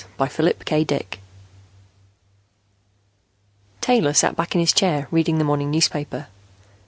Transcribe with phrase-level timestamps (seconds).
[3.81, 6.25] _Taylor sat back in his chair reading the morning newspaper.